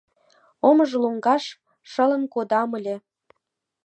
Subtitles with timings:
[0.67, 1.43] Омыж лоҥгаш
[1.91, 2.95] шылын кодам ыле.